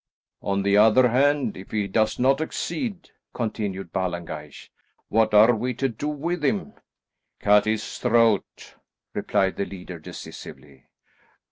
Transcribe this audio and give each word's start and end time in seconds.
"On 0.41 0.63
the 0.63 0.77
other 0.77 1.09
hand, 1.09 1.55
if 1.55 1.69
he 1.69 1.87
does 1.87 2.17
not 2.17 2.41
accede," 2.41 3.11
continued 3.35 3.91
Ballengeich, 3.93 4.71
"what 5.09 5.31
are 5.31 5.53
we 5.53 5.75
to 5.75 5.89
do 5.89 6.07
with 6.07 6.43
him?" 6.43 6.73
"Cut 7.39 7.65
his 7.65 7.99
throat," 7.99 8.77
replied 9.13 9.57
the 9.57 9.65
leader 9.65 9.99
decisively. 9.99 10.87